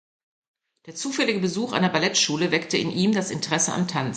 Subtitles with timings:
[0.87, 4.09] Der zufällige Besuch einer Ballettschule weckte in ihm das Interesse am Tanz.